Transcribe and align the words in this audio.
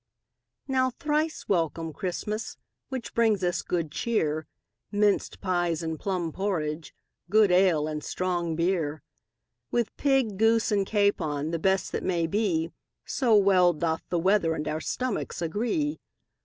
Now 0.67 0.89
thrice 0.89 1.47
welcome, 1.47 1.93
Christmas, 1.93 2.57
Which 2.89 3.13
brings 3.13 3.43
us 3.43 3.61
good 3.61 3.91
cheer, 3.91 4.47
Minced 4.91 5.41
pies 5.41 5.83
and 5.83 5.99
plum 5.99 6.31
porridge, 6.31 6.95
Good 7.29 7.51
ale 7.51 7.87
and 7.87 8.03
strong 8.03 8.55
beer; 8.55 9.03
With 9.69 9.95
pig, 9.97 10.39
goose, 10.39 10.71
and 10.71 10.87
capon, 10.87 11.51
The 11.51 11.59
best 11.59 11.91
that 11.91 12.01
may 12.01 12.25
be, 12.25 12.71
So 13.05 13.35
well 13.35 13.73
doth 13.73 14.01
the 14.09 14.17
weather 14.17 14.55
And 14.55 14.67
our 14.67 14.81
stomachs 14.81 15.39
agree. 15.39 15.99